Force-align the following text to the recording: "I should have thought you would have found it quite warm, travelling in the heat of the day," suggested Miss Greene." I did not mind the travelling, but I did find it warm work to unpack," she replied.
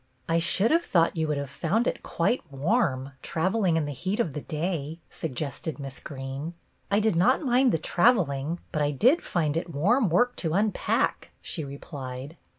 "I 0.27 0.39
should 0.39 0.71
have 0.71 0.81
thought 0.83 1.15
you 1.15 1.27
would 1.27 1.37
have 1.37 1.47
found 1.51 1.85
it 1.85 2.01
quite 2.01 2.41
warm, 2.51 3.11
travelling 3.21 3.77
in 3.77 3.85
the 3.85 3.91
heat 3.91 4.19
of 4.19 4.33
the 4.33 4.41
day," 4.41 4.97
suggested 5.11 5.77
Miss 5.77 5.99
Greene." 5.99 6.55
I 6.91 6.99
did 6.99 7.15
not 7.15 7.43
mind 7.43 7.71
the 7.71 7.77
travelling, 7.77 8.57
but 8.71 8.81
I 8.81 8.89
did 8.89 9.21
find 9.21 9.55
it 9.55 9.69
warm 9.69 10.09
work 10.09 10.35
to 10.37 10.55
unpack," 10.55 11.29
she 11.39 11.63
replied. 11.63 12.35